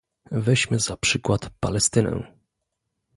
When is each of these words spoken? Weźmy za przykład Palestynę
Weźmy 0.31 0.79
za 0.79 0.97
przykład 0.97 1.49
Palestynę 1.59 2.33